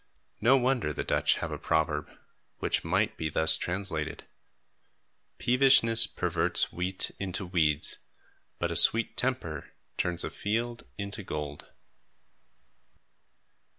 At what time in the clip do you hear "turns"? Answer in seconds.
9.97-10.23